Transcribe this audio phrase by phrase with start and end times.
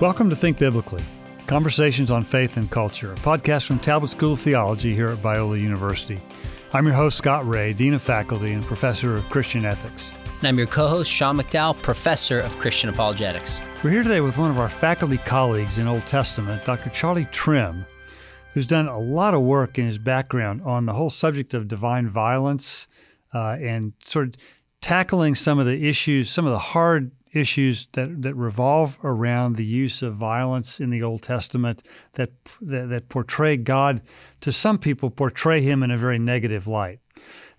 [0.00, 1.04] Welcome to Think Biblically
[1.46, 5.60] Conversations on Faith and Culture, a podcast from Talbot School of Theology here at Biola
[5.60, 6.20] University.
[6.72, 10.12] I'm your host, Scott Rae, Dean of Faculty and Professor of Christian Ethics.
[10.40, 13.62] And I'm your co host, Sean McDowell, Professor of Christian Apologetics.
[13.84, 16.90] We're here today with one of our faculty colleagues in Old Testament, Dr.
[16.90, 17.86] Charlie Trimm,
[18.52, 22.08] who's done a lot of work in his background on the whole subject of divine
[22.08, 22.88] violence
[23.32, 24.34] uh, and sort of
[24.80, 29.64] tackling some of the issues, some of the hard issues that, that revolve around the
[29.64, 31.82] use of violence in the Old Testament
[32.14, 32.30] that,
[32.62, 34.00] that, that portray God
[34.40, 37.00] to some people portray him in a very negative light.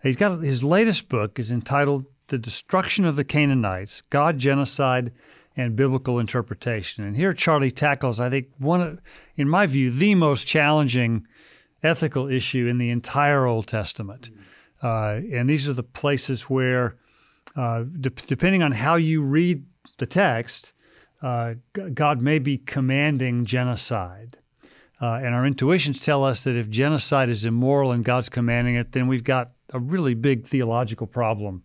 [0.02, 5.11] He's got his latest book is entitled "The Destruction of the Canaanites: God, Genocide,
[5.57, 9.02] and Biblical Interpretation." And here Charlie tackles, I think, one of,
[9.35, 11.25] in my view, the most challenging
[11.81, 14.30] ethical issue in the entire Old Testament.
[14.83, 16.97] Uh, and these are the places where
[17.55, 19.66] uh, de- depending on how you read
[19.98, 20.73] the text,
[21.22, 21.55] uh,
[21.94, 24.38] God may be commanding genocide.
[25.02, 28.94] Uh, and our intuitions tell us that if genocide is immoral and God's commanding it,
[28.94, 31.64] then we've got a really big theological problem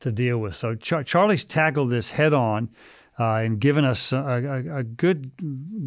[0.00, 0.54] to deal with.
[0.54, 2.70] So Char- Charlie's tackled this head on
[3.18, 5.32] uh, and given us a, a, a, good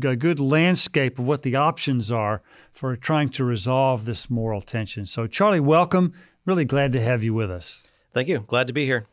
[0.04, 2.42] a good landscape of what the options are
[2.74, 5.06] for trying to resolve this moral tension.
[5.06, 6.14] So Charlie, welcome.
[6.46, 7.84] Really glad to have you with us.
[8.14, 8.44] Thank you.
[8.48, 9.06] Glad to be here.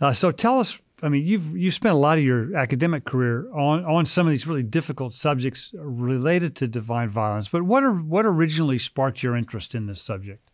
[0.00, 0.78] Uh, so tell us.
[1.00, 4.32] I mean, you've you spent a lot of your academic career on on some of
[4.32, 7.48] these really difficult subjects related to divine violence.
[7.48, 10.48] But what are, what originally sparked your interest in this subject?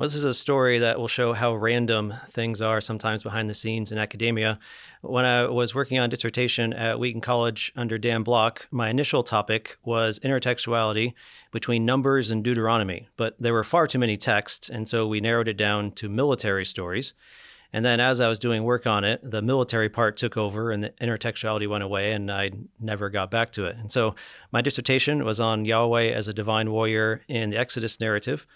[0.00, 3.54] Well, this is a story that will show how random things are sometimes behind the
[3.54, 4.58] scenes in academia.
[5.02, 9.76] When I was working on dissertation at Wheaton College under Dan Block, my initial topic
[9.84, 11.12] was intertextuality
[11.52, 15.48] between Numbers and Deuteronomy, but there were far too many texts, and so we narrowed
[15.48, 17.12] it down to military stories.
[17.72, 20.84] And then as I was doing work on it, the military part took over and
[20.84, 23.76] the intertextuality went away, and I never got back to it.
[23.76, 24.14] And so
[24.50, 28.46] my dissertation was on Yahweh as a divine warrior in the Exodus narrative.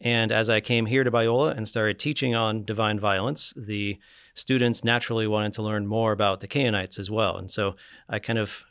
[0.00, 3.98] And as I came here to Biola and started teaching on divine violence, the
[4.34, 7.36] students naturally wanted to learn more about the Canaanites as well.
[7.36, 7.76] And so
[8.08, 8.64] I kind of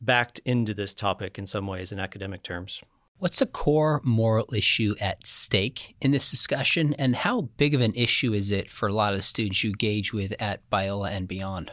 [0.00, 2.82] backed into this topic in some ways in academic terms.
[3.20, 7.92] What's the core moral issue at stake in this discussion, and how big of an
[7.94, 11.28] issue is it for a lot of the students you gauge with at Biola and
[11.28, 11.70] beyond?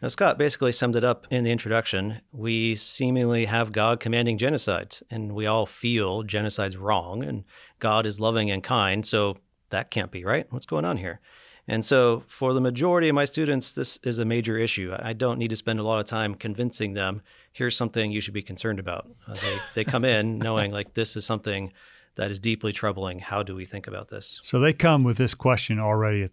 [0.00, 2.22] Now, Scott basically summed it up in the introduction.
[2.32, 7.44] We seemingly have God commanding genocide, and we all feel genocide's wrong, and
[7.78, 9.36] God is loving and kind, so
[9.68, 10.46] that can't be right.
[10.48, 11.20] What's going on here?
[11.68, 14.96] And so, for the majority of my students, this is a major issue.
[14.98, 17.20] I don't need to spend a lot of time convincing them
[17.52, 19.08] here's something you should be concerned about.
[19.26, 21.72] Uh, they, they come in knowing like this is something
[22.14, 23.18] that is deeply troubling.
[23.18, 24.38] How do we think about this?
[24.42, 26.28] So they come with this question already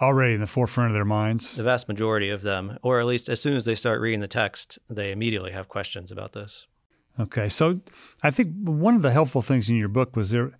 [0.00, 1.56] already in the forefront of their minds.
[1.56, 4.28] The vast majority of them, or at least as soon as they start reading the
[4.28, 6.68] text, they immediately have questions about this.
[7.18, 7.80] Okay, so
[8.22, 10.52] I think one of the helpful things in your book was there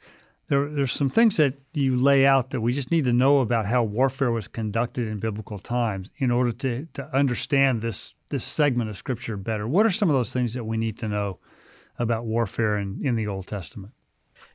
[0.49, 3.67] there, there's some things that you lay out that we just need to know about
[3.67, 8.91] how warfare was conducted in biblical times in order to, to understand this this segment
[8.91, 9.69] of scripture better.
[9.69, 11.39] What are some of those things that we need to know
[12.00, 13.93] about warfare in, in the Old Testament?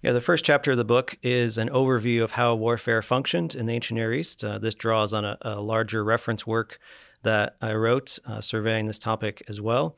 [0.01, 3.67] Yeah, the first chapter of the book is an overview of how warfare functioned in
[3.67, 4.43] the ancient Near East.
[4.43, 6.77] Uh, this draws on a, a, larger reference work
[7.23, 9.95] that I wrote uh, surveying this topic as well.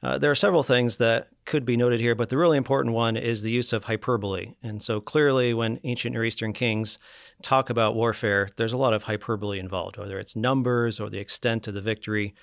[0.00, 3.16] Uh, there are several things that could be noted here, but the really important one
[3.16, 4.54] is the use of hyperbole.
[4.62, 6.98] And so clearly, when ancient Near Eastern kings
[7.42, 11.66] talk about warfare, there's a lot of hyperbole involved, whether it's numbers or the extent
[11.66, 12.34] of the victory.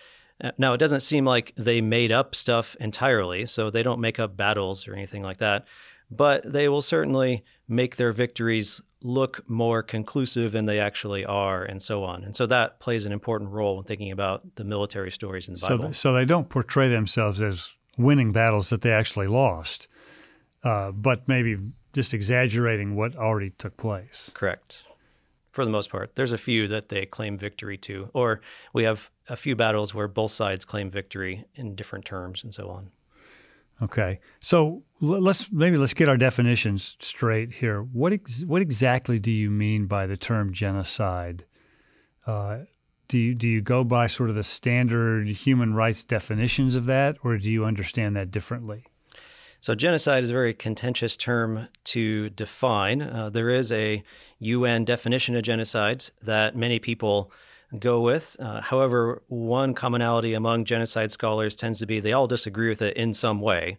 [0.58, 4.36] Now, it doesn't seem like they made up stuff entirely, so they don't make up
[4.36, 5.66] battles or anything like that,
[6.10, 11.82] but they will certainly make their victories look more conclusive than they actually are, and
[11.82, 12.24] so on.
[12.24, 15.62] And so that plays an important role in thinking about the military stories in the
[15.62, 15.86] Bible.
[15.86, 19.88] So, so they don't portray themselves as winning battles that they actually lost,
[20.64, 21.58] uh, but maybe
[21.94, 24.32] just exaggerating what already took place.
[24.34, 24.84] Correct.
[25.52, 28.40] For the most part, there's a few that they claim victory to, or
[28.72, 32.70] we have a few battles where both sides claim victory in different terms and so
[32.70, 32.92] on.
[33.82, 37.82] Okay, so let's maybe let's get our definitions straight here.
[37.82, 41.46] What ex- what exactly do you mean by the term genocide?
[42.28, 42.60] Uh,
[43.08, 47.18] do you do you go by sort of the standard human rights definitions of that,
[47.24, 48.84] or do you understand that differently?
[49.62, 53.02] So, genocide is a very contentious term to define.
[53.02, 54.04] Uh, there is a
[54.40, 57.32] UN definition of genocide that many people
[57.80, 58.36] go with.
[58.40, 62.98] Uh, however, one commonality among genocide scholars tends to be they all disagree with it
[62.98, 63.78] in some way.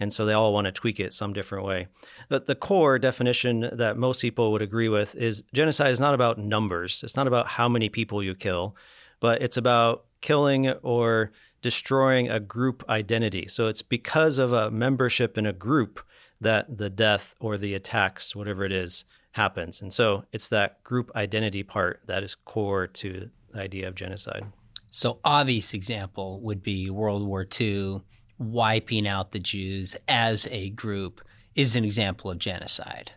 [0.00, 1.86] And so they all want to tweak it some different way.
[2.28, 6.38] But the core definition that most people would agree with is genocide is not about
[6.38, 7.02] numbers.
[7.04, 8.74] It's not about how many people you kill,
[9.20, 11.30] but it's about killing or
[11.62, 13.46] destroying a group identity.
[13.48, 16.04] So it's because of a membership in a group
[16.40, 19.04] that the death or the attacks, whatever it is,
[19.34, 19.82] happens.
[19.82, 24.44] And so it's that group identity part that is core to the idea of genocide.
[24.92, 28.02] So obvious example would be World War II
[28.38, 31.20] wiping out the Jews as a group
[31.56, 33.10] is an example of genocide.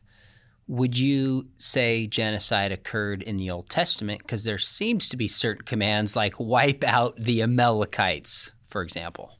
[0.67, 4.23] Would you say genocide occurred in the Old Testament?
[4.23, 9.37] Because there seems to be certain commands like wipe out the Amalekites, for example.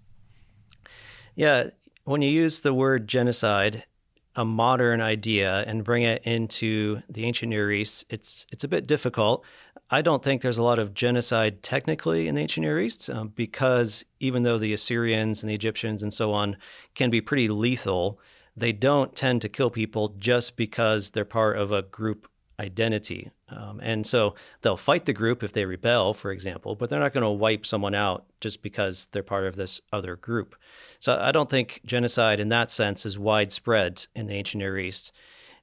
[1.35, 1.71] Yeah,
[2.03, 3.83] when you use the word genocide,
[4.37, 8.87] a modern idea, and bring it into the ancient Near East, it's it's a bit
[8.87, 9.43] difficult.
[9.89, 13.29] I don't think there's a lot of genocide technically in the ancient Near East um,
[13.29, 16.57] because even though the Assyrians and the Egyptians and so on
[16.93, 18.19] can be pretty lethal,
[18.55, 22.27] they don't tend to kill people just because they're part of a group
[22.59, 23.31] identity.
[23.49, 27.13] Um, and so they'll fight the group if they rebel, for example, but they're not
[27.13, 30.55] going to wipe someone out just because they're part of this other group.
[30.99, 35.11] So I don't think genocide in that sense is widespread in the ancient Near East.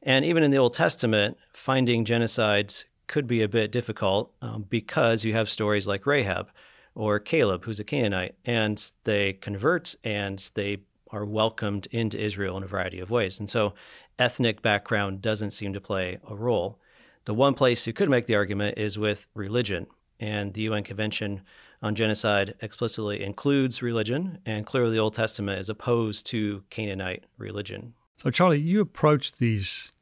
[0.03, 5.25] And even in the Old Testament, finding genocides could be a bit difficult um, because
[5.25, 6.51] you have stories like Rahab
[6.95, 10.79] or Caleb, who's a Canaanite, and they convert and they
[11.11, 13.39] are welcomed into Israel in a variety of ways.
[13.39, 13.75] And so
[14.19, 16.79] ethnic background doesn't seem to play a role.
[17.25, 19.87] The one place you could make the argument is with religion.
[20.21, 21.43] And the UN Convention
[21.83, 27.95] on Genocide explicitly includes religion, and clearly the Old Testament is opposed to Canaanite religion.
[28.19, 29.93] So, Charlie, you approach these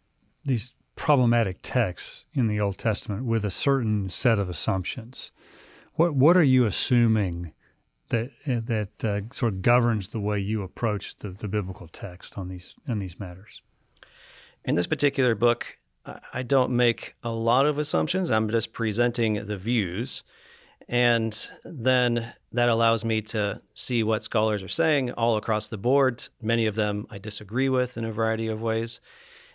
[0.45, 5.33] these problematic texts in the Old Testament with a certain set of assumptions.
[5.95, 7.53] What what are you assuming
[8.11, 12.49] that that uh, sort of governs the way you approach the, the biblical text on
[12.49, 13.63] these on these matters?
[14.65, 15.79] In this particular book,
[16.33, 18.31] I don't make a lot of assumptions.
[18.31, 20.23] I'm just presenting the views.
[20.89, 26.29] And then that allows me to see what scholars are saying all across the board.
[26.41, 29.01] Many of them I disagree with in a variety of ways.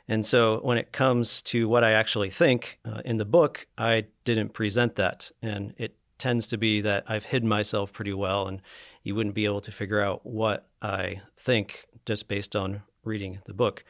[0.07, 4.05] And so when it comes to what I actually think uh, in the book, I
[4.23, 5.31] didn't present that.
[5.41, 8.61] And it tends to be that I've hidden myself pretty well, and
[9.03, 13.53] you wouldn't be able to figure out what I think just based on reading the
[13.53, 13.83] book.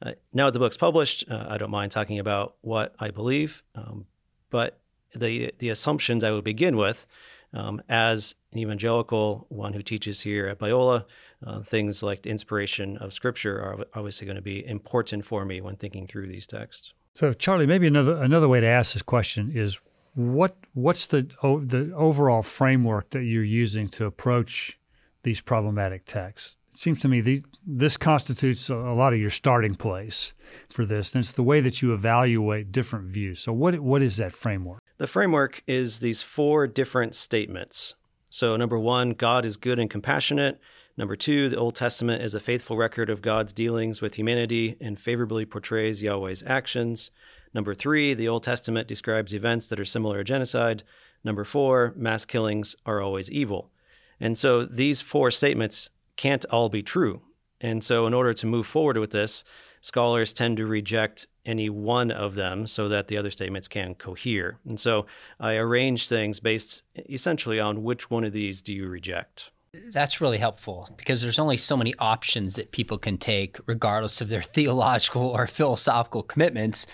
[0.00, 3.62] Uh, now that the book's published, uh, I don't mind talking about what I believe,
[3.74, 4.06] um,
[4.50, 4.80] but
[5.14, 7.06] the the assumptions I would begin with,
[7.52, 11.04] um, as an evangelical, one who teaches here at Biola,
[11.46, 15.60] uh, things like the inspiration of Scripture are obviously going to be important for me
[15.60, 16.92] when thinking through these texts.
[17.14, 19.80] So, Charlie, maybe another another way to ask this question is
[20.14, 24.78] what what's the the overall framework that you're using to approach
[25.22, 26.56] these problematic texts?
[26.78, 30.32] Seems to me the, this constitutes a, a lot of your starting place
[30.70, 33.40] for this, and it's the way that you evaluate different views.
[33.40, 34.80] So, what what is that framework?
[34.98, 37.96] The framework is these four different statements.
[38.30, 40.60] So, number one, God is good and compassionate.
[40.96, 45.00] Number two, the Old Testament is a faithful record of God's dealings with humanity and
[45.00, 47.10] favorably portrays Yahweh's actions.
[47.52, 50.84] Number three, the Old Testament describes events that are similar to genocide.
[51.24, 53.72] Number four, mass killings are always evil.
[54.20, 57.22] And so these four statements can't all be true.
[57.60, 59.42] And so, in order to move forward with this,
[59.80, 64.58] scholars tend to reject any one of them so that the other statements can cohere.
[64.68, 65.06] And so,
[65.40, 69.50] I arrange things based essentially on which one of these do you reject.
[69.92, 74.28] That's really helpful because there's only so many options that people can take, regardless of
[74.28, 76.86] their theological or philosophical commitments.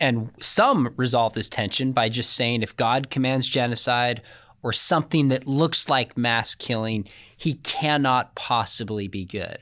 [0.00, 4.22] And some resolve this tension by just saying if God commands genocide
[4.62, 9.58] or something that looks like mass killing, he cannot possibly be good.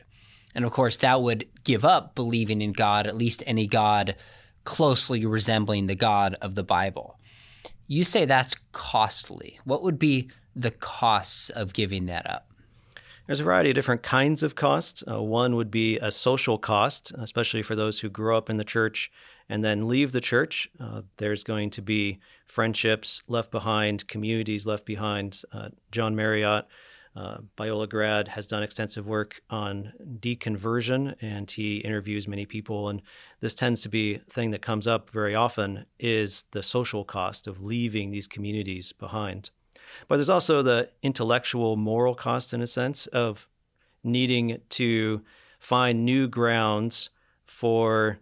[0.55, 4.17] And of course, that would give up believing in God, at least any God
[4.65, 7.19] closely resembling the God of the Bible.
[7.87, 9.61] You say that's costly.
[9.65, 12.46] What would be the costs of giving that up?
[13.27, 15.03] There's a variety of different kinds of costs.
[15.11, 18.65] Uh, one would be a social cost, especially for those who grow up in the
[18.65, 19.11] church
[19.49, 20.69] and then leave the church.
[20.79, 25.43] Uh, there's going to be friendships left behind, communities left behind.
[25.53, 26.67] Uh, John Marriott,
[27.17, 32.89] uh, Biola grad, has done extensive work on deconversion, and he interviews many people.
[32.89, 33.03] And
[33.41, 37.49] this tends to be a thing that comes up very often: is the social cost
[37.49, 39.51] of leaving these communities behind.
[40.09, 43.49] But there's also the intellectual, moral cost, in a sense, of
[44.03, 45.23] needing to
[45.59, 47.11] find new grounds
[47.45, 48.19] for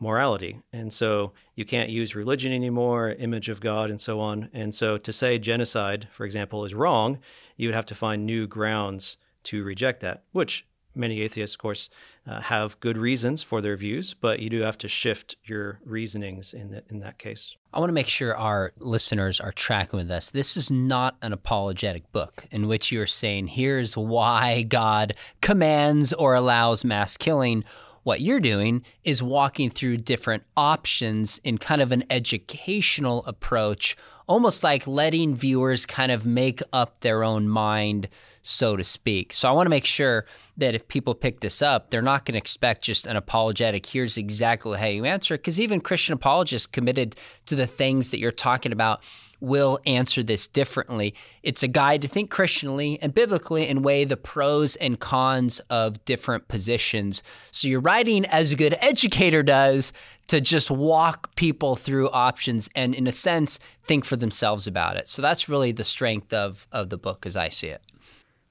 [0.00, 0.60] morality.
[0.72, 4.48] And so you can't use religion anymore, image of God, and so on.
[4.52, 7.18] And so to say genocide, for example, is wrong,
[7.56, 10.66] you would have to find new grounds to reject that, which
[10.98, 11.88] many atheists, of course,
[12.26, 16.52] uh, have good reasons for their views, but you do have to shift your reasonings
[16.52, 17.56] in, the, in that case.
[17.72, 20.30] I want to make sure our listeners are tracking with us.
[20.30, 26.34] This is not an apologetic book in which you're saying, here's why God commands or
[26.34, 27.64] allows mass killing.
[28.02, 34.62] What you're doing is walking through different options in kind of an educational approach, almost
[34.62, 38.08] like letting viewers kind of make up their own mind
[38.48, 39.34] so to speak.
[39.34, 40.24] So I want to make sure
[40.56, 44.16] that if people pick this up, they're not going to expect just an apologetic, here's
[44.16, 45.36] exactly how you answer.
[45.36, 49.02] Because even Christian apologists committed to the things that you're talking about
[49.40, 51.14] will answer this differently.
[51.42, 56.04] It's a guide to think Christianly and biblically and weigh the pros and cons of
[56.04, 57.22] different positions.
[57.50, 59.92] So you're writing as a good educator does
[60.28, 65.08] to just walk people through options and, in a sense, think for themselves about it.
[65.08, 67.82] So that's really the strength of, of the book as I see it.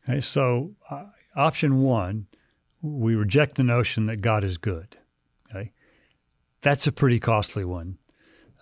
[0.10, 1.04] Okay, so uh,
[1.36, 2.28] option one,
[2.82, 4.98] we reject the notion that God is good.
[5.50, 5.72] Okay,
[6.62, 7.98] that's a pretty costly one,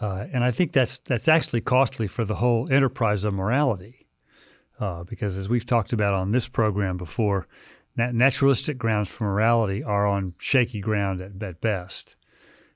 [0.02, 4.08] uh, and I think that's that's actually costly for the whole enterprise of morality,
[4.80, 7.48] uh, because as we've talked about on this program before,
[7.96, 12.16] nat- naturalistic grounds for morality are on shaky ground at, at best.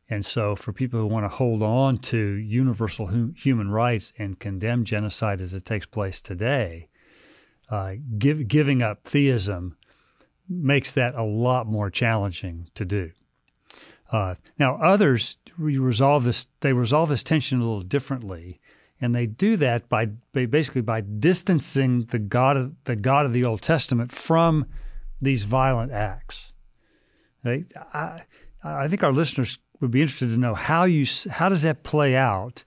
[0.09, 4.39] And so, for people who want to hold on to universal hu- human rights and
[4.39, 6.89] condemn genocide as it takes place today,
[7.69, 9.77] uh, give, giving up theism
[10.47, 13.11] makes that a lot more challenging to do.
[14.11, 16.47] Uh, now, others resolve this.
[16.61, 18.59] They resolve this tension a little differently,
[18.99, 23.33] and they do that by, by basically by distancing the God of the God of
[23.33, 24.65] the Old Testament from
[25.21, 26.53] these violent acts.
[27.43, 28.23] They, I,
[28.63, 32.15] I think our listeners would be interested to know how you how does that play
[32.15, 32.63] out,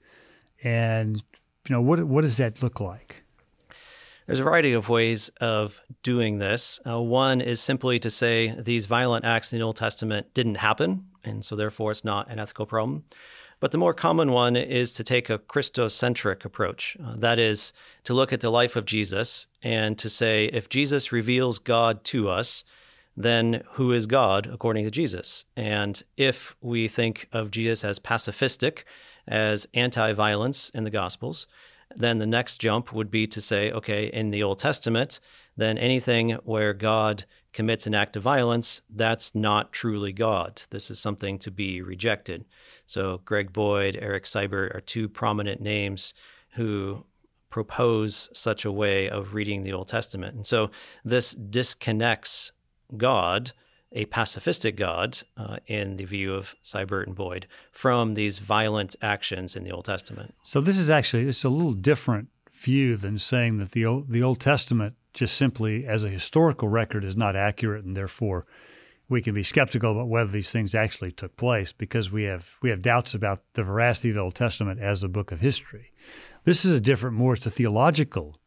[0.63, 3.25] and you know what what does that look like?
[4.27, 6.81] There's a variety of ways of doing this.
[6.87, 11.07] Uh, one is simply to say these violent acts in the Old Testament didn't happen,
[11.25, 13.05] and so therefore it's not an ethical problem.
[13.61, 16.97] But the more common one is to take a Christocentric approach.
[17.03, 21.13] Uh, that is, to look at the life of Jesus and to say, if Jesus
[21.13, 22.65] reveals God to us,
[23.17, 25.45] then who is God according to Jesus?
[25.57, 28.83] And if we think of Jesus as pacifistic,
[29.29, 31.47] as anti violence in the Gospels,
[31.95, 35.21] then the next jump would be to say, okay, in the Old Testament,
[35.57, 40.63] then anything where God commits an act of violence, that's not truly God.
[40.71, 42.45] This is something to be rejected.
[42.87, 46.15] So, Greg Boyd, Eric Seibert are two prominent names
[46.55, 47.05] who
[47.51, 50.35] propose such a way of reading the Old Testament.
[50.35, 50.71] And so,
[51.05, 52.53] this disconnects
[52.97, 53.53] God
[53.95, 59.55] a pacifistic God, uh, in the view of Seibert and Boyd, from these violent actions
[59.55, 60.35] in the Old Testament.
[60.43, 64.41] So this is actually it's a little different view than saying that the the Old
[64.41, 68.47] Testament just simply as a historical record is not accurate, and therefore
[69.09, 72.71] we can be skeptical about whether these things actually took place because we have we
[72.71, 75.93] have doubts about the veracity of the Old Testament as a book of history.
[76.45, 78.39] This is a different, more it's a theological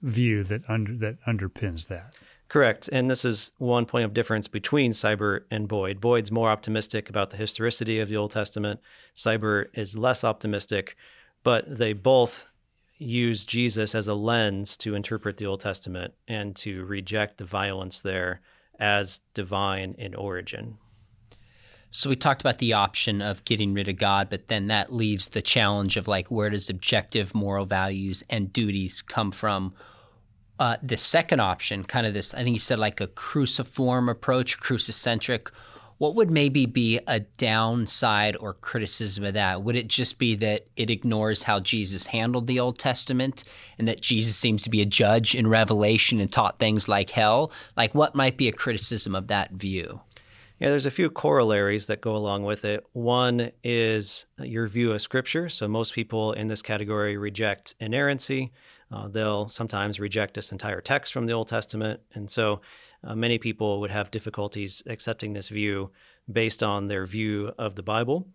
[0.00, 2.14] view that under that underpins that.
[2.48, 2.88] Correct.
[2.92, 6.00] And this is one point of difference between Seibert and Boyd.
[6.00, 8.78] Boyd's more optimistic about the historicity of the Old Testament,
[9.16, 10.94] Seibert is less optimistic,
[11.44, 12.46] but they both
[13.02, 18.00] use Jesus as a lens to interpret the Old Testament and to reject the violence
[18.00, 18.40] there
[18.78, 20.78] as divine in origin.
[21.90, 25.28] So we talked about the option of getting rid of God, but then that leaves
[25.28, 29.74] the challenge of like where does objective moral values and duties come from?
[30.58, 34.58] Uh, the second option, kind of this, I think you said like a cruciform approach,
[34.58, 35.50] crucicentric.
[36.02, 39.62] What would maybe be a downside or criticism of that?
[39.62, 43.44] Would it just be that it ignores how Jesus handled the Old Testament
[43.78, 47.52] and that Jesus seems to be a judge in Revelation and taught things like hell?
[47.76, 50.00] Like, what might be a criticism of that view?
[50.58, 52.84] Yeah, there's a few corollaries that go along with it.
[52.94, 55.48] One is your view of Scripture.
[55.48, 58.50] So, most people in this category reject inerrancy.
[58.92, 62.00] Uh, they'll sometimes reject this entire text from the Old Testament.
[62.12, 62.60] And so
[63.04, 65.90] uh, many people would have difficulties accepting this view
[66.30, 68.28] based on their view of the Bible.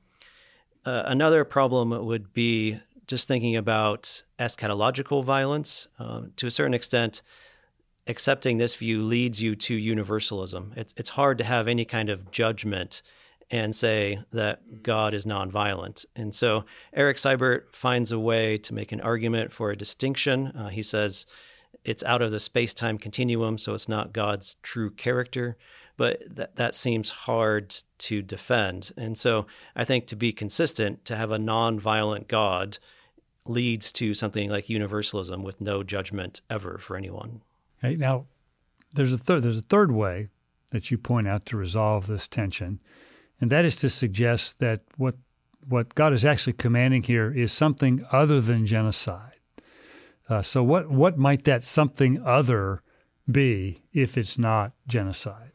[0.85, 5.87] Uh, another problem would be just thinking about eschatological violence.
[5.99, 7.21] Um, to a certain extent,
[8.07, 10.73] accepting this view leads you to universalism.
[10.75, 13.01] It's, it's hard to have any kind of judgment
[13.49, 16.05] and say that God is nonviolent.
[16.15, 20.47] And so Eric Seibert finds a way to make an argument for a distinction.
[20.47, 21.25] Uh, he says
[21.83, 25.57] it's out of the space time continuum, so it's not God's true character.
[25.95, 28.91] But that, that seems hard to defend.
[28.95, 32.77] And so I think to be consistent, to have a nonviolent God
[33.47, 37.41] leads to something like universalism with no judgment ever for anyone.
[37.81, 38.25] Now,
[38.93, 39.43] there's a third.
[39.43, 40.29] There's a third way
[40.71, 42.79] that you point out to resolve this tension,
[43.39, 45.15] and that is to suggest that what
[45.67, 49.36] what God is actually commanding here is something other than genocide.
[50.29, 52.81] Uh, so, what what might that something other
[53.29, 55.51] be if it's not genocide?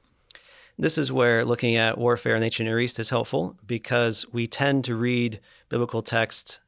[0.79, 4.47] This is where looking at warfare in the ancient Near East is helpful because we
[4.47, 6.61] tend to read biblical texts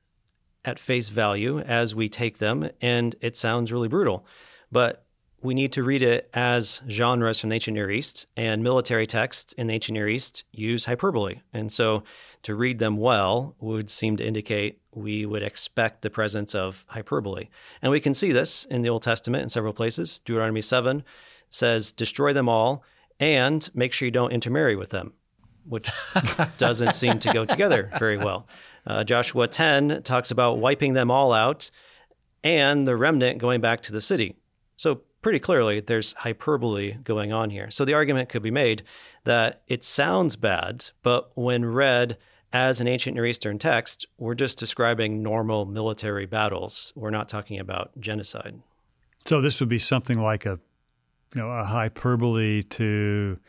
[0.64, 4.26] at face value as we take them, and it sounds really brutal.
[4.70, 5.04] But
[5.42, 9.52] we need to read it as genres from the ancient Near East, and military texts
[9.54, 11.40] in the ancient Near East use hyperbole.
[11.52, 12.02] And so
[12.42, 17.48] to read them well would seem to indicate we would expect the presence of hyperbole.
[17.82, 20.20] And we can see this in the Old Testament in several places.
[20.20, 21.04] Deuteronomy 7
[21.48, 22.84] says, Destroy them all
[23.20, 25.12] and make sure you don't intermarry with them,
[25.68, 25.90] which
[26.58, 28.46] doesn't seem to go together very well.
[28.86, 31.70] Uh, Joshua 10 talks about wiping them all out
[32.42, 34.36] and the remnant going back to the city.
[34.76, 37.70] So pretty clearly there's hyperbole going on here.
[37.70, 38.82] So the argument could be made
[39.24, 42.18] that it sounds bad, but when read
[42.54, 46.92] as an ancient Near Eastern text, we're just describing normal military battles.
[46.94, 48.60] We're not talking about genocide.
[49.24, 50.60] So this would be something like a,
[51.34, 53.40] you know, a hyperbole to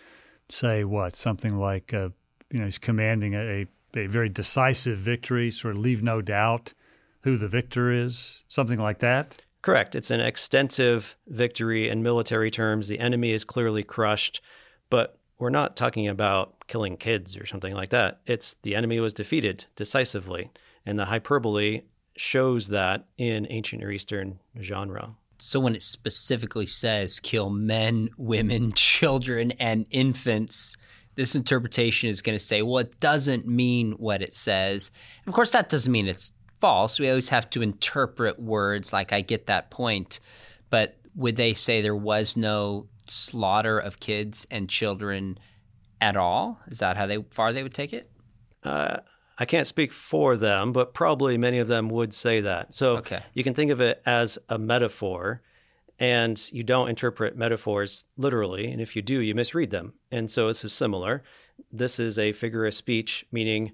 [0.49, 2.11] say what something like a,
[2.49, 6.73] you know, he's commanding a, a very decisive victory, sort of leave no doubt
[7.21, 9.37] who the victor is, something like that.
[9.61, 9.93] Correct.
[9.93, 12.87] It's an extensive victory in military terms.
[12.87, 14.41] The enemy is clearly crushed,
[14.89, 18.19] but we're not talking about killing kids or something like that.
[18.25, 20.51] It's the enemy was defeated decisively,
[20.85, 21.83] and the hyperbole
[22.17, 25.15] shows that in ancient Near Eastern genre.
[25.37, 30.77] So when it specifically says kill men, women, children, and infants,
[31.15, 34.91] this interpretation is going to say, well, it doesn't mean what it says.
[35.25, 36.99] of course, that doesn't mean it's false.
[36.99, 40.19] We always have to interpret words like I get that point.
[40.69, 45.37] But would they say there was no slaughter of kids and children
[46.01, 46.59] at all?
[46.67, 48.09] Is that how they far they would take it?
[48.63, 48.97] Uh,
[49.37, 52.73] I can't speak for them, but probably many of them would say that.
[52.73, 53.23] So okay.
[53.33, 55.41] you can think of it as a metaphor,
[55.99, 58.71] and you don't interpret metaphors literally.
[58.71, 59.93] And if you do, you misread them.
[60.11, 61.23] And so this is similar.
[61.71, 63.73] This is a figure of speech, meaning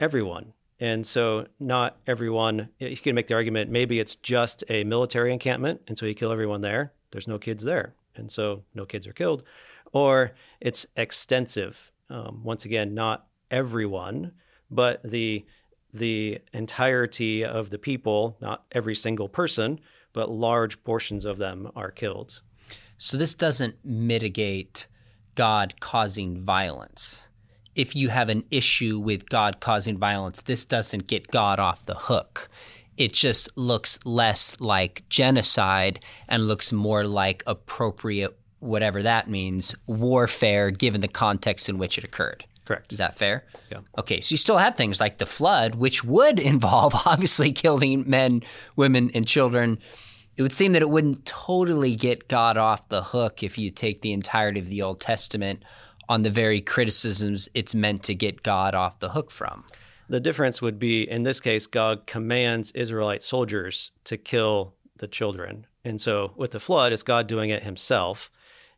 [0.00, 5.32] everyone, and so, not everyone, you can make the argument maybe it's just a military
[5.32, 6.92] encampment, and so you kill everyone there.
[7.12, 9.44] There's no kids there, and so no kids are killed.
[9.94, 11.90] Or it's extensive.
[12.10, 14.32] Um, once again, not everyone,
[14.70, 15.46] but the
[15.94, 19.80] the entirety of the people, not every single person,
[20.12, 22.42] but large portions of them are killed.
[22.98, 24.88] So this doesn't mitigate
[25.36, 27.28] God causing violence
[27.74, 31.94] if you have an issue with God causing violence, this doesn't get God off the
[31.94, 32.48] hook.
[32.96, 40.70] It just looks less like genocide and looks more like appropriate, whatever that means, warfare
[40.70, 42.44] given the context in which it occurred.
[42.64, 42.92] Correct.
[42.92, 43.44] Is that fair?
[43.70, 43.80] Yeah.
[43.98, 48.40] Okay, so you still have things like the flood, which would involve obviously killing men,
[48.76, 49.78] women, and children.
[50.36, 54.00] It would seem that it wouldn't totally get God off the hook if you take
[54.00, 55.62] the entirety of the Old Testament
[56.08, 59.64] on the very criticisms it's meant to get God off the hook from.
[60.08, 65.66] The difference would be in this case, God commands Israelite soldiers to kill the children.
[65.84, 68.30] And so with the flood, it's God doing it himself.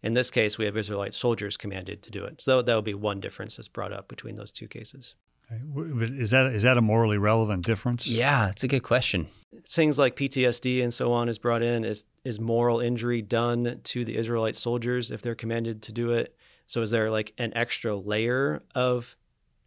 [0.03, 2.43] In this case, we have Israelite soldiers commanded to do it.
[2.43, 5.15] So that would be one difference that's brought up between those two cases.
[5.51, 8.09] Is that is that a morally relevant difference?
[8.09, 9.29] Yeah, it's a good question.
[9.65, 11.85] Things like PTSD and so on is brought in.
[11.85, 16.35] Is is moral injury done to the Israelite soldiers if they're commanded to do it?
[16.67, 19.17] So is there like an extra layer of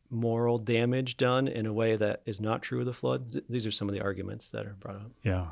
[0.10, 3.42] moral damage done in a way that is not true of the flood?
[3.48, 5.12] These are some of the arguments that are brought up.
[5.24, 5.48] Yeah,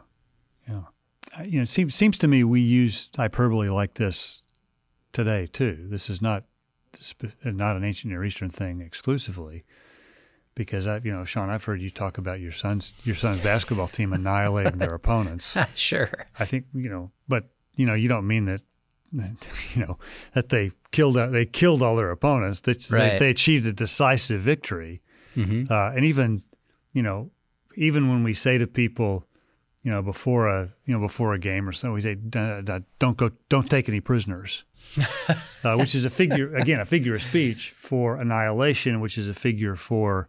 [0.68, 0.82] yeah.
[1.46, 4.42] You know, it seems seems to me we use hyperbole like this
[5.12, 5.88] today too.
[5.90, 6.44] This is not
[7.44, 9.64] not an ancient Near Eastern thing exclusively,
[10.56, 13.88] because I, you know, Sean, I've heard you talk about your son's your son's basketball
[13.88, 15.56] team annihilating their opponents.
[15.76, 16.10] sure.
[16.40, 18.62] I think you know, but you know, you don't mean that
[19.12, 19.98] you know
[20.34, 22.62] that they killed they killed all their opponents.
[22.62, 23.12] That right.
[23.12, 25.02] they, they, achieved a decisive victory,
[25.36, 25.72] mm-hmm.
[25.72, 26.44] uh, and even
[26.94, 27.32] you know
[27.78, 29.24] even when we say to people,
[29.88, 33.32] you know before a you know before a game or so, we say don't go
[33.48, 34.66] don't take any prisoners,
[35.64, 39.34] uh, which is a figure again a figure of speech for annihilation, which is a
[39.34, 40.28] figure for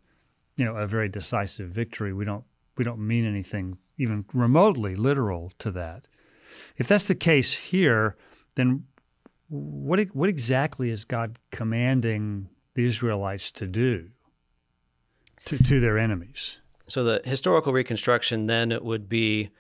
[0.57, 2.13] you know a very decisive victory.
[2.13, 2.45] We don't
[2.77, 6.07] we don't mean anything even remotely literal to that.
[6.77, 8.17] If that's the case here,
[8.55, 8.85] then
[9.49, 14.11] what what exactly is God commanding the Israelites to do
[15.47, 16.61] to, to their enemies?
[16.89, 19.51] So the historical reconstruction then it would be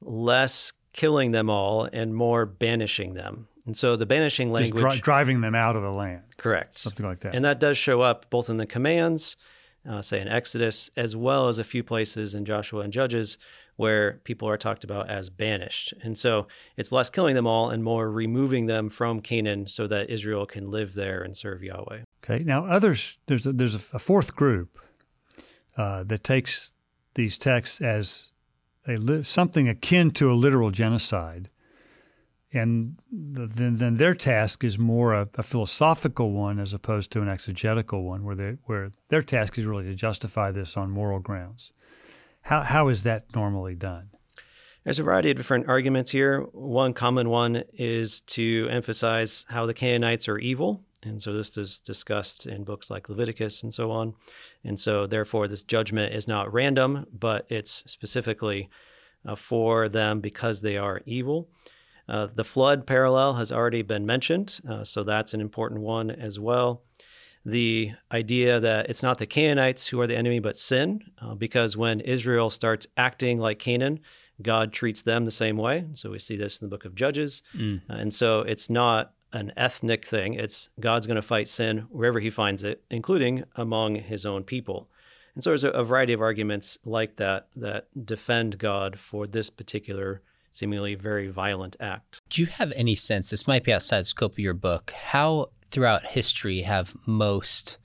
[0.00, 3.48] less killing them all and more banishing them.
[3.66, 4.80] And so the banishing language.
[4.80, 6.22] Dri- driving them out of the land.
[6.36, 6.76] Correct.
[6.76, 7.34] Something like that.
[7.34, 9.36] And that does show up both in the commands,
[9.88, 13.38] uh, say in Exodus, as well as a few places in Joshua and Judges
[13.76, 15.94] where people are talked about as banished.
[16.02, 20.10] And so it's less killing them all and more removing them from Canaan so that
[20.10, 22.02] Israel can live there and serve Yahweh.
[22.22, 22.44] Okay.
[22.44, 24.78] Now, others, there's a, there's a fourth group
[25.76, 26.72] uh, that takes
[27.14, 28.32] these texts as
[28.86, 31.50] a, something akin to a literal genocide.
[32.52, 37.28] And then, then their task is more a, a, philosophical one as opposed to an
[37.28, 41.72] exegetical one, where, they, where their task is really to justify this on moral grounds.
[42.42, 44.10] How, how is that normally done?
[44.84, 46.42] There's a variety of different arguments here.
[46.52, 50.84] One common one is to emphasize how the Canaanites are evil.
[51.04, 54.14] And so this is discussed in books like Leviticus and so on.
[54.64, 58.68] And so, therefore, this judgment is not random, but it's specifically
[59.26, 61.48] uh, for them because they are evil.
[62.08, 66.38] Uh, the flood parallel has already been mentioned, uh, so that's an important one as
[66.38, 66.82] well
[67.44, 71.76] the idea that it's not the Canaanites who are the enemy, but sin, uh, because
[71.76, 74.00] when Israel starts acting like Canaan,
[74.42, 75.84] God treats them the same way.
[75.92, 77.42] So we see this in the book of Judges.
[77.56, 77.82] Mm.
[77.88, 82.20] Uh, and so it's not an ethnic thing, it's God's going to fight sin wherever
[82.20, 84.88] he finds it, including among his own people.
[85.34, 90.22] And so there's a, variety of arguments like that that defend God for this particular
[90.52, 92.22] seemingly very violent act.
[92.30, 95.50] Do you have any sense, this might be outside the scope of your book, how
[95.72, 97.78] throughout history have most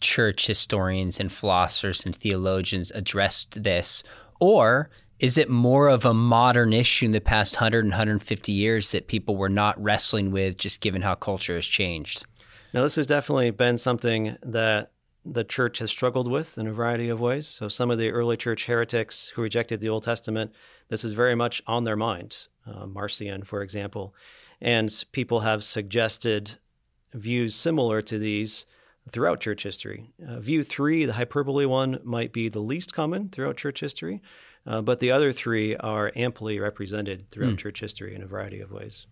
[0.00, 4.02] church historians and philosophers and theologians addressed this?
[4.40, 8.92] Or is it more of a modern issue in the past 100 and 150 years
[8.92, 12.24] that people were not wrestling with just given how culture has changed?
[12.72, 14.92] Now, this has definitely been something that
[15.24, 17.46] the church has struggled with in a variety of ways.
[17.46, 20.52] So, some of the early church heretics who rejected the Old Testament,
[20.88, 22.46] this is very much on their mind.
[22.66, 24.14] Uh, Marcion, for example.
[24.60, 26.56] And people have suggested
[27.14, 28.66] views similar to these
[29.10, 30.10] throughout church history.
[30.26, 34.20] Uh, view three, the hyperbole one, might be the least common throughout church history,
[34.68, 37.58] uh, but the other three are amply represented throughout mm.
[37.58, 39.06] church history in a variety of ways.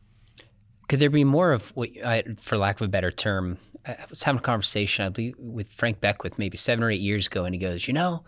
[0.88, 1.90] Could there be more of, what,
[2.38, 6.00] for lack of a better term, I was having a conversation, I believe, with Frank
[6.00, 8.22] Beckwith maybe seven or eight years ago, and he goes, You know,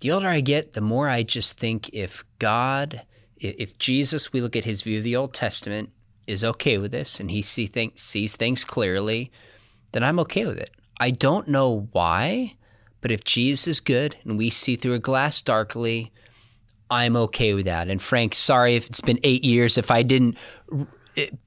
[0.00, 3.02] the older I get, the more I just think if God,
[3.36, 5.90] if Jesus, we look at his view of the Old Testament,
[6.26, 9.30] is okay with this and he see things, sees things clearly,
[9.92, 10.70] then I'm okay with it.
[10.98, 12.56] I don't know why,
[13.02, 16.12] but if Jesus is good and we see through a glass darkly,
[16.90, 17.88] I'm okay with that.
[17.88, 20.36] And Frank, sorry if it's been eight years if I didn't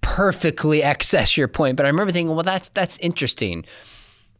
[0.02, 3.66] perfectly access your point, but I remember thinking, well, that's that's interesting.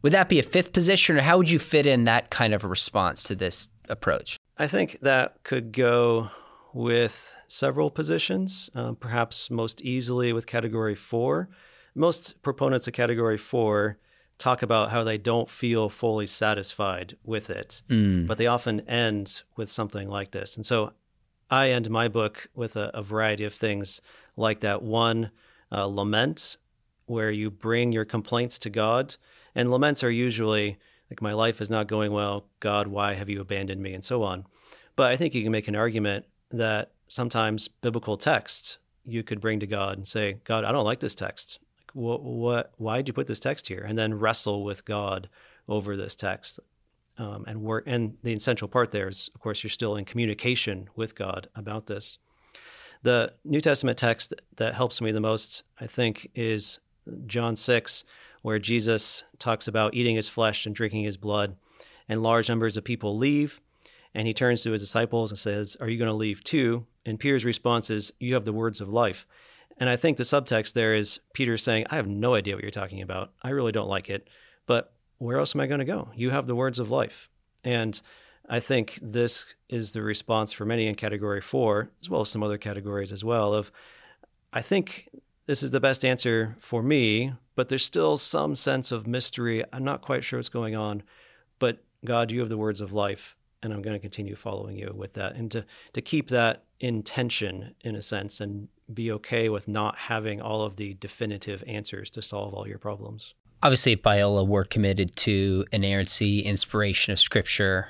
[0.02, 2.64] Would that be a fifth position, or how would you fit in that kind of
[2.64, 4.36] a response to this approach?
[4.56, 6.30] I think that could go
[6.72, 11.48] with several positions, um, perhaps most easily with category four.
[11.94, 13.98] Most proponents of category four
[14.38, 18.26] talk about how they don't feel fully satisfied with it, mm.
[18.26, 20.56] but they often end with something like this.
[20.56, 20.92] And so
[21.50, 24.00] I end my book with a, a variety of things
[24.36, 24.82] like that.
[24.82, 25.30] One,
[25.72, 26.56] uh, lament,
[27.06, 29.16] where you bring your complaints to God.
[29.54, 30.78] And laments are usually
[31.10, 32.44] like, my life is not going well.
[32.60, 33.94] God, why have you abandoned me?
[33.94, 34.46] And so on.
[34.94, 39.58] But I think you can make an argument that sometimes biblical texts you could bring
[39.60, 41.58] to God and say, God, I don't like this text.
[41.98, 43.84] What, what, why did you put this text here?
[43.86, 45.28] And then wrestle with God
[45.68, 46.60] over this text.
[47.18, 50.88] Um, and work, and the essential part there is, of course, you're still in communication
[50.94, 52.18] with God about this.
[53.02, 56.78] The New Testament text that helps me the most, I think, is
[57.26, 58.04] John 6,
[58.42, 61.56] where Jesus talks about eating his flesh and drinking his blood,
[62.08, 63.60] and large numbers of people leave
[64.14, 66.86] and he turns to his disciples and says, Are you going to leave too?
[67.04, 69.26] And Peter's response is, You have the words of life.
[69.78, 72.70] And I think the subtext there is Peter saying, I have no idea what you're
[72.70, 73.32] talking about.
[73.42, 74.28] I really don't like it.
[74.66, 76.10] But where else am I going to go?
[76.14, 77.28] You have the words of life.
[77.64, 78.00] And
[78.48, 82.42] I think this is the response for many in category four, as well as some
[82.42, 83.70] other categories as well, of
[84.52, 85.08] I think
[85.46, 89.64] this is the best answer for me, but there's still some sense of mystery.
[89.72, 91.02] I'm not quite sure what's going on.
[91.58, 94.92] But God, you have the words of life and I'm going to continue following you
[94.94, 99.48] with that and to to keep that in tension in a sense and be okay
[99.48, 103.34] with not having all of the definitive answers to solve all your problems.
[103.62, 107.88] Obviously, at Biola, we're committed to inerrancy, inspiration of Scripture,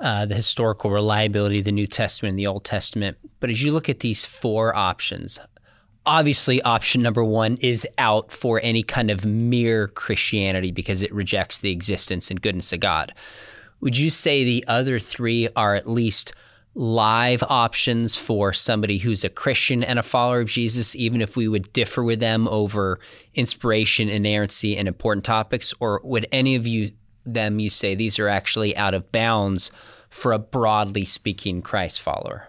[0.00, 3.18] uh, the historical reliability of the New Testament and the Old Testament.
[3.40, 5.40] But as you look at these four options,
[6.06, 11.58] obviously, option number one is out for any kind of mere Christianity because it rejects
[11.58, 13.12] the existence and goodness of God.
[13.80, 16.32] Would you say the other three are at least
[16.78, 21.48] live options for somebody who's a Christian and a follower of Jesus, even if we
[21.48, 23.00] would differ with them over
[23.34, 25.74] inspiration, inerrancy, and important topics?
[25.80, 26.90] Or would any of you
[27.26, 29.72] them you say these are actually out of bounds
[30.08, 32.48] for a broadly speaking Christ follower?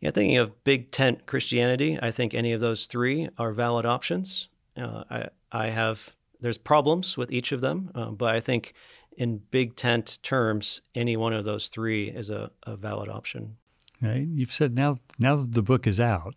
[0.00, 4.48] Yeah, thinking of big tent Christianity, I think any of those three are valid options.
[4.76, 8.74] Uh, I, I have there's problems with each of them, uh, but I think
[9.16, 13.56] in big tent terms, any one of those three is a, a valid option.
[14.00, 14.26] Right.
[14.28, 16.34] You've said now now that the book is out,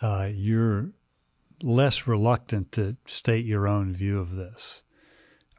[0.00, 0.92] uh, you're
[1.62, 4.82] less reluctant to state your own view of this.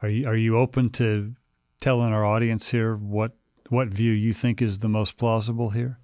[0.02, 1.34] Are you are you open to
[1.80, 3.32] telling our audience here what
[3.68, 5.98] what view you think is the most plausible here?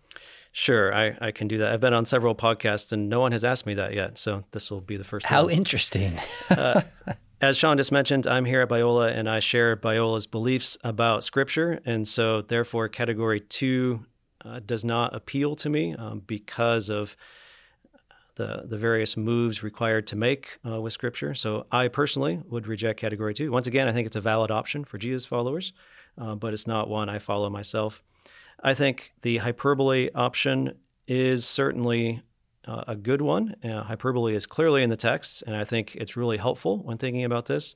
[0.54, 1.72] Sure, I, I can do that.
[1.72, 4.70] I've been on several podcasts and no one has asked me that yet, so this
[4.70, 5.24] will be the first.
[5.24, 5.54] How one.
[5.54, 6.18] interesting!
[6.50, 6.82] uh,
[7.40, 11.80] as Sean just mentioned, I'm here at Biola and I share Biola's beliefs about Scripture,
[11.86, 14.04] and so therefore, Category Two
[14.44, 17.16] uh, does not appeal to me um, because of
[18.36, 21.34] the the various moves required to make uh, with Scripture.
[21.34, 23.52] So I personally would reject Category Two.
[23.52, 25.72] Once again, I think it's a valid option for Jesus followers,
[26.18, 28.02] uh, but it's not one I follow myself.
[28.62, 30.74] I think the hyperbole option
[31.06, 32.22] is certainly
[32.64, 33.56] uh, a good one.
[33.62, 37.24] Uh, hyperbole is clearly in the text, and I think it's really helpful when thinking
[37.24, 37.74] about this.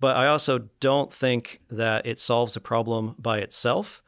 [0.00, 4.02] But I also don't think that it solves the problem by itself.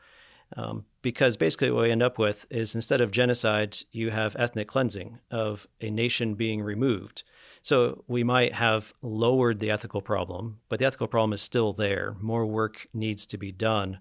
[0.56, 4.68] Um, because basically what we end up with is instead of genocide, you have ethnic
[4.68, 7.24] cleansing of a nation being removed.
[7.60, 12.14] So we might have lowered the ethical problem, but the ethical problem is still there.
[12.20, 13.98] More work needs to be done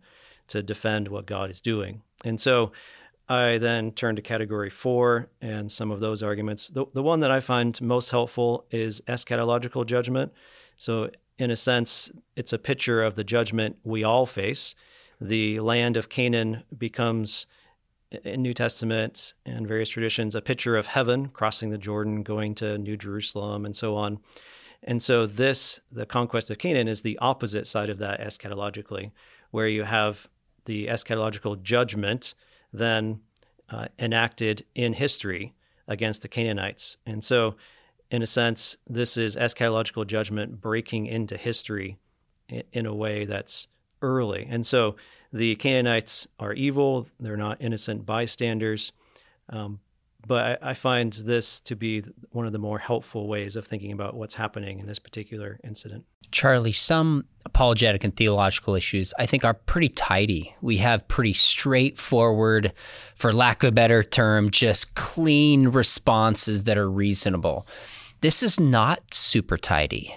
[0.49, 2.01] to defend what God is doing.
[2.23, 2.71] And so
[3.27, 6.67] I then turn to category four and some of those arguments.
[6.67, 10.33] The, the one that I find most helpful is eschatological judgment.
[10.77, 14.75] So, in a sense, it's a picture of the judgment we all face
[15.23, 17.47] the land of Canaan becomes
[18.23, 22.77] in New Testament and various traditions a picture of heaven crossing the Jordan, going to
[22.77, 24.19] New Jerusalem, and so on.
[24.83, 29.12] And so, this, the conquest of Canaan, is the opposite side of that eschatologically,
[29.51, 30.27] where you have
[30.65, 32.33] the eschatological judgment
[32.73, 33.21] then
[33.69, 35.53] uh, enacted in history
[35.88, 36.97] against the Canaanites.
[37.05, 37.55] And so,
[38.12, 41.97] in a sense, this is eschatological judgment breaking into history
[42.49, 43.69] in, in a way that's
[44.03, 44.45] early.
[44.47, 44.95] And so
[45.31, 48.91] the Canaanites are evil, they're not innocent bystanders.
[49.49, 49.79] Um,
[50.25, 53.91] but I, I, find this to be one of the more helpful ways of thinking
[53.91, 56.05] about what's happening in this particular incident.
[56.31, 60.55] Charlie, some apologetic and theological issues I think are pretty tidy.
[60.61, 62.73] We have pretty straightforward,
[63.15, 67.67] for lack of a better term, just clean responses that are reasonable.
[68.21, 70.15] This is not super tidy.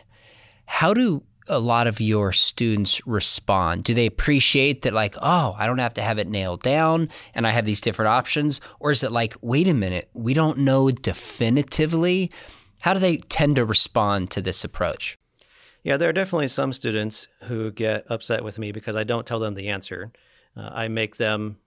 [0.66, 3.84] How do a lot of your students respond?
[3.84, 7.46] Do they appreciate that, like, oh, I don't have to have it nailed down and
[7.46, 8.60] I have these different options?
[8.80, 12.30] Or is it like, wait a minute, we don't know definitively?
[12.80, 15.18] How do they tend to respond to this approach?
[15.82, 19.38] Yeah, there are definitely some students who get upset with me because I don't tell
[19.38, 20.12] them the answer.
[20.56, 21.58] Uh, I make them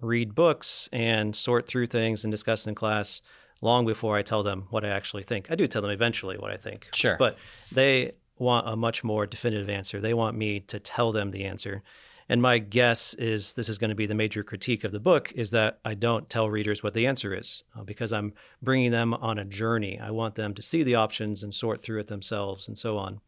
[0.00, 3.20] read books and sort through things and discuss in class
[3.60, 5.50] long before I tell them what I actually think.
[5.50, 6.86] I do tell them eventually what I think.
[6.92, 7.16] Sure.
[7.18, 7.36] But
[7.72, 10.00] they want a much more definitive answer.
[10.00, 11.82] They want me to tell them the answer.
[12.28, 15.30] And my guess is this is going to be the major critique of the book
[15.34, 19.12] is that I don't tell readers what the answer is uh, because I'm bringing them
[19.14, 20.00] on a journey.
[20.00, 23.20] I want them to see the options and sort through it themselves and so on.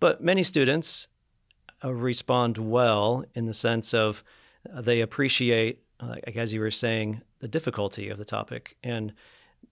[0.00, 1.08] But many students
[1.82, 4.22] uh, respond well in the sense of
[4.72, 9.12] uh, they appreciate, like as you were saying, the difficulty of the topic and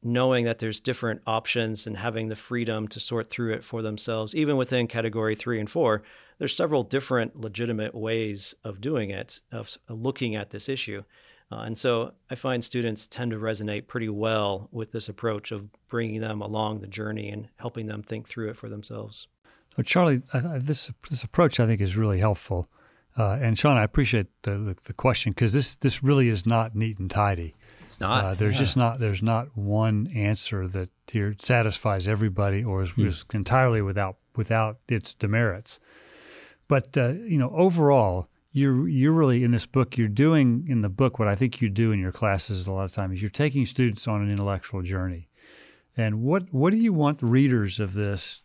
[0.04, 4.34] knowing that there's different options and having the freedom to sort through it for themselves,
[4.34, 6.02] even within category three and four,
[6.38, 11.02] there's several different legitimate ways of doing it, of looking at this issue.
[11.50, 15.68] Uh, and so I find students tend to resonate pretty well with this approach of
[15.88, 19.28] bringing them along the journey and helping them think through it for themselves.
[19.76, 22.68] Well, Charlie, I, I, this this approach I think is really helpful.
[23.16, 26.74] Uh, and Sean, I appreciate the the, the question because this this really is not
[26.74, 27.54] neat and tidy.
[27.84, 28.24] It's not.
[28.24, 28.60] Uh, there's yeah.
[28.60, 28.98] just not.
[28.98, 33.06] There's not one answer that here satisfies everybody or is, hmm.
[33.06, 35.78] is entirely without without its demerits.
[36.68, 39.98] But uh, you know, overall, you're you're really in this book.
[39.98, 42.84] You're doing in the book what I think you do in your classes a lot
[42.84, 43.20] of times.
[43.20, 45.28] You're taking students on an intellectual journey.
[45.96, 48.42] And what what do you want readers of this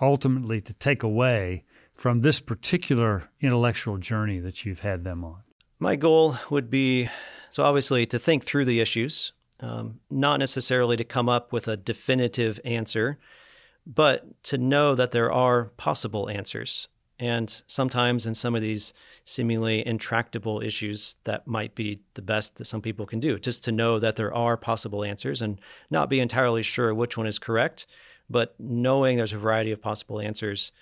[0.00, 5.42] ultimately to take away from this particular intellectual journey that you've had them on?
[5.78, 7.08] My goal would be
[7.56, 11.76] so, obviously, to think through the issues, um, not necessarily to come up with a
[11.78, 13.18] definitive answer,
[13.86, 16.88] but to know that there are possible answers.
[17.18, 18.92] And sometimes in some of these
[19.24, 23.72] seemingly intractable issues, that might be the best that some people can do, just to
[23.72, 27.86] know that there are possible answers and not be entirely sure which one is correct,
[28.28, 30.72] but knowing there's a variety of possible answers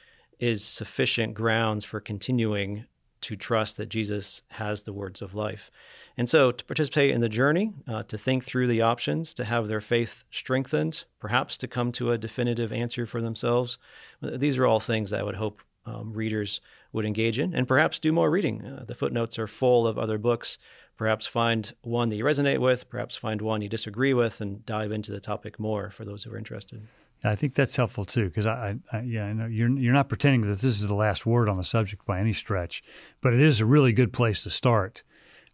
[0.41, 2.87] is sufficient grounds for continuing
[3.25, 5.71] to trust that Jesus has the words of life.
[6.17, 9.69] And so, to participate in the journey, uh, to think through the options, to have
[9.69, 13.79] their faith strengthened, perhaps to come to a definitive answer for themselves,
[14.21, 16.61] these are all things that I would hope um, readers
[16.93, 18.65] would engage in and perhaps do more reading.
[18.65, 20.59] Uh, the footnotes are full of other books.
[20.97, 24.93] Perhaps find one that you resonate with, perhaps find one you disagree with, and dive
[24.93, 26.87] into the topic more for those who are interested.
[27.25, 30.43] I think that's helpful too, because I, I, yeah, I know you're you're not pretending
[30.43, 32.83] that this is the last word on the subject by any stretch,
[33.21, 35.03] but it is a really good place to start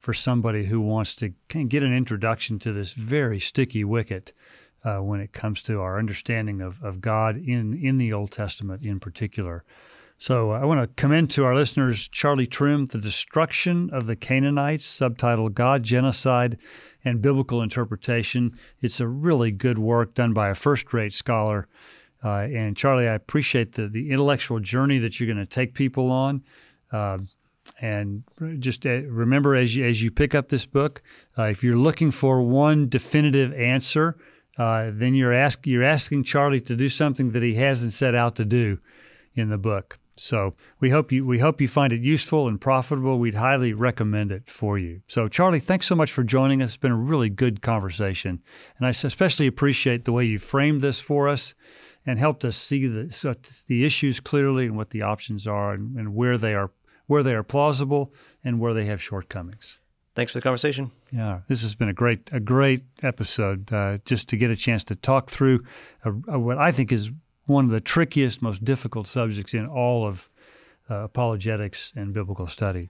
[0.00, 4.32] for somebody who wants to get an introduction to this very sticky wicket
[4.82, 8.84] uh, when it comes to our understanding of, of God in in the Old Testament
[8.84, 9.64] in particular.
[10.20, 14.84] So I want to commend to our listeners Charlie Trimm, The Destruction of the Canaanites,
[14.86, 16.58] subtitled God, Genocide,
[17.02, 18.52] and Biblical Interpretation.
[18.82, 21.68] It's a really good work done by a first rate scholar.
[22.22, 26.10] Uh, and Charlie, I appreciate the, the intellectual journey that you're going to take people
[26.12, 26.44] on.
[26.92, 27.20] Uh,
[27.80, 28.22] and
[28.58, 31.00] just uh, remember as you, as you pick up this book,
[31.38, 34.18] uh, if you're looking for one definitive answer,
[34.58, 38.36] uh, then you're, ask, you're asking Charlie to do something that he hasn't set out
[38.36, 38.80] to do
[39.34, 39.96] in the book.
[40.20, 43.18] So we hope you we hope you find it useful and profitable.
[43.18, 45.00] We'd highly recommend it for you.
[45.06, 46.70] So Charlie, thanks so much for joining us.
[46.70, 48.42] It's been a really good conversation,
[48.76, 51.54] and I especially appreciate the way you framed this for us
[52.04, 56.14] and helped us see the the issues clearly and what the options are and, and
[56.14, 56.70] where they are
[57.06, 58.12] where they are plausible
[58.44, 59.80] and where they have shortcomings.
[60.14, 60.90] Thanks for the conversation.
[61.10, 63.72] Yeah, this has been a great a great episode.
[63.72, 65.64] Uh, just to get a chance to talk through
[66.04, 67.10] a, a, what I think is
[67.50, 70.30] one of the trickiest, most difficult subjects in all of
[70.88, 72.88] uh, apologetics and biblical study.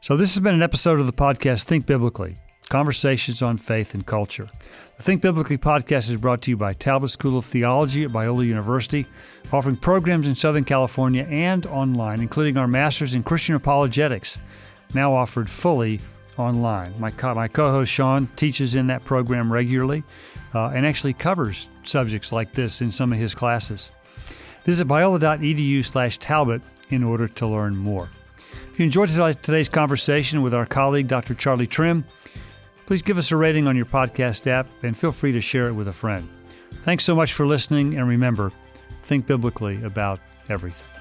[0.00, 2.36] So, this has been an episode of the podcast Think Biblically
[2.68, 4.48] Conversations on Faith and Culture.
[4.96, 8.44] The Think Biblically podcast is brought to you by Talbot School of Theology at Biola
[8.44, 9.06] University,
[9.52, 14.38] offering programs in Southern California and online, including our Master's in Christian Apologetics,
[14.94, 16.00] now offered fully
[16.38, 16.94] online.
[16.98, 20.04] My, co- my co host Sean teaches in that program regularly
[20.54, 23.92] uh, and actually covers subjects like this in some of his classes.
[24.64, 28.08] Visit biola.edu slash Talbot in order to learn more.
[28.70, 29.10] If you enjoyed
[29.42, 31.34] today's conversation with our colleague, Dr.
[31.34, 32.04] Charlie Trimm,
[32.86, 35.72] please give us a rating on your podcast app and feel free to share it
[35.72, 36.28] with a friend.
[36.82, 38.52] Thanks so much for listening, and remember,
[39.02, 40.97] think biblically about everything.